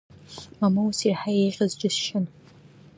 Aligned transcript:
Мамоу 0.59 0.87
ус 0.89 0.99
еиҳа 1.07 1.31
еиӷьыз 1.41 1.71
џьысшьан… 1.79 2.25